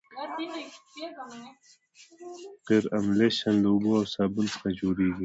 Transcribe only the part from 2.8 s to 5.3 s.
املشن له اوبو او صابون څخه جوړیږي